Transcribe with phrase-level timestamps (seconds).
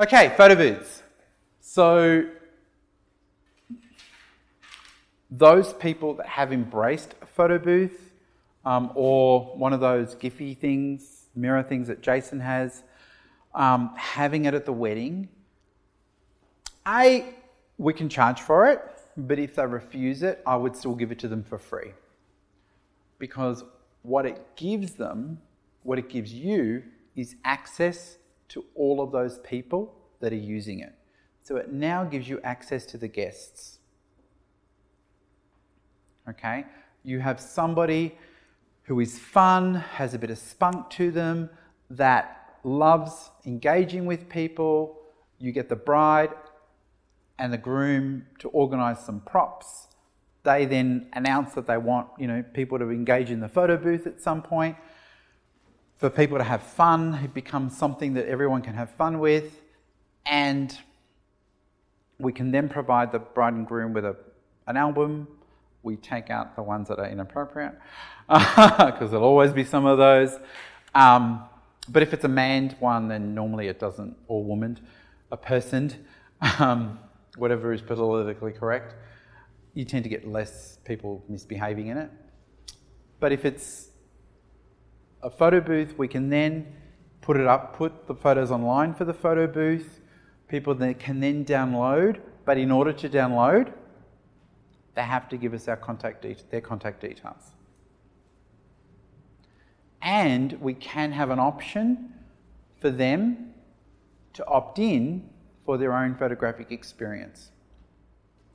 [0.00, 1.02] Okay, photo booths.
[1.60, 2.24] So,
[5.30, 8.10] those people that have embraced a photo booth
[8.64, 12.82] um, or one of those Giphy things, mirror things that Jason has,
[13.54, 15.28] um, having it at the wedding,
[16.88, 17.34] A,
[17.76, 18.80] we can charge for it,
[19.18, 21.92] but if they refuse it, I would still give it to them for free.
[23.18, 23.64] Because
[24.00, 25.42] what it gives them,
[25.82, 26.84] what it gives you,
[27.16, 28.16] is access
[28.50, 30.94] to all of those people that are using it.
[31.42, 33.78] So it now gives you access to the guests.
[36.28, 36.64] Okay?
[37.02, 38.16] You have somebody
[38.82, 41.48] who is fun, has a bit of spunk to them,
[41.90, 45.00] that loves engaging with people.
[45.38, 46.30] You get the bride
[47.38, 49.88] and the groom to organize some props.
[50.42, 54.06] They then announce that they want, you know, people to engage in the photo booth
[54.06, 54.76] at some point.
[56.00, 59.60] For people to have fun, it becomes something that everyone can have fun with.
[60.24, 60.74] And
[62.18, 64.16] we can then provide the bride and groom with a,
[64.66, 65.28] an album.
[65.82, 67.74] We take out the ones that are inappropriate
[68.28, 70.38] because there'll always be some of those.
[70.94, 71.44] Um,
[71.86, 74.80] but if it's a manned one, then normally it doesn't, or woman,
[75.30, 75.96] a personed,
[76.58, 76.98] um,
[77.36, 78.94] whatever is politically correct,
[79.74, 82.10] you tend to get less people misbehaving in it.
[83.18, 83.89] But if it's
[85.22, 86.66] a photo booth, we can then
[87.20, 90.00] put it up, put the photos online for the photo booth.
[90.48, 93.72] People that can then download, but in order to download,
[94.94, 97.52] they have to give us our contact de- their contact details.
[100.02, 102.14] And we can have an option
[102.80, 103.54] for them
[104.32, 105.28] to opt in
[105.64, 107.52] for their own photographic experience.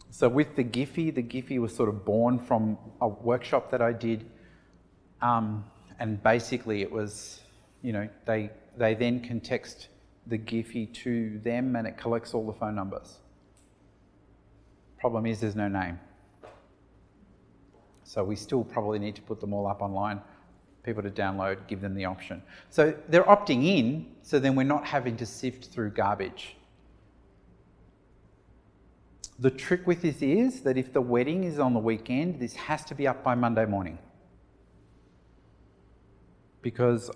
[0.10, 3.94] So with the Giphy, the Giphy was sort of born from a workshop that I
[3.94, 4.30] did,
[5.22, 5.66] um,
[6.00, 7.42] and basically it was,
[7.82, 9.88] you know, they they then can text
[10.28, 13.20] the Giphy to them, and it collects all the phone numbers.
[15.00, 16.00] Problem is, there's no name,
[18.04, 20.22] so we still probably need to put them all up online.
[20.84, 22.44] People to download, give them the option.
[22.70, 26.58] So they're opting in, so then we're not having to sift through garbage.
[29.40, 32.86] The trick with this is that if the wedding is on the weekend, this has
[32.86, 33.98] to be up by Monday morning.
[36.66, 37.12] Because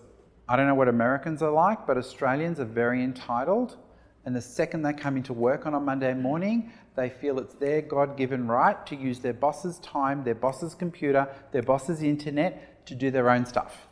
[0.48, 3.78] I don't know what Americans are like, but Australians are very entitled.
[4.24, 7.82] And the second they come into work on a Monday morning, they feel it's their
[7.82, 12.94] God given right to use their boss's time, their boss's computer, their boss's internet to
[12.94, 13.88] do their own stuff.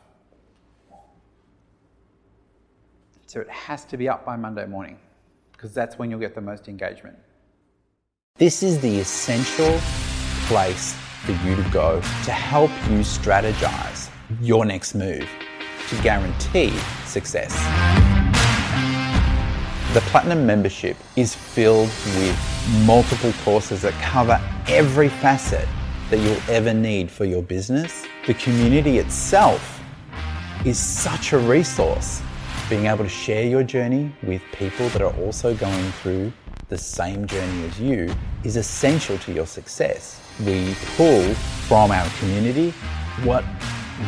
[3.26, 4.96] So it has to be up by Monday morning
[5.50, 7.18] because that's when you'll get the most engagement.
[8.36, 9.76] This is the essential
[10.46, 10.94] place
[11.24, 14.08] for you to go to help you strategize
[14.40, 15.28] your next move
[15.88, 16.70] to guarantee
[17.06, 17.52] success.
[19.94, 22.38] The Platinum membership is filled with
[22.84, 24.38] multiple courses that cover
[24.68, 25.66] every facet
[26.10, 28.04] that you'll ever need for your business.
[28.26, 29.82] The community itself
[30.66, 32.20] is such a resource.
[32.68, 36.32] Being able to share your journey with people that are also going through
[36.68, 40.20] the same journey as you is essential to your success.
[40.44, 41.22] We pull
[41.66, 42.70] from our community
[43.24, 43.42] what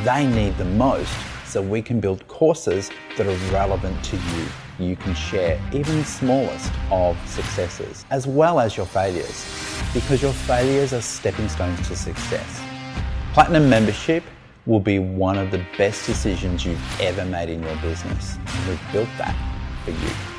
[0.05, 1.15] they need the most
[1.51, 4.47] so we can build courses that are relevant to you.
[4.79, 9.45] You can share even the smallest of successes as well as your failures
[9.93, 12.63] because your failures are stepping stones to success.
[13.35, 14.23] Platinum membership
[14.67, 18.39] will be one of the best decisions you've ever made in your business.
[18.69, 19.37] We've built that
[19.85, 20.30] for you.